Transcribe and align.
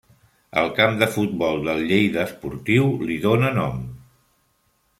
El 0.61 0.69
camp 0.79 0.95
de 1.01 1.07
futbol 1.17 1.61
del 1.67 1.83
Lleida 1.91 2.23
Esportiu 2.29 2.89
li 3.11 3.19
dóna 3.27 3.53
nom. 3.61 3.85